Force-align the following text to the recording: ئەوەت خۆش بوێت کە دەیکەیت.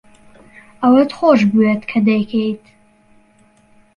ئەوەت 0.81 1.11
خۆش 1.17 1.41
بوێت 1.51 1.81
کە 1.91 1.97
دەیکەیت. 2.07 2.65